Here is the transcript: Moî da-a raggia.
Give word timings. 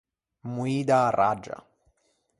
Moî 0.53 0.77
da-a 0.87 1.09
raggia. 1.19 1.57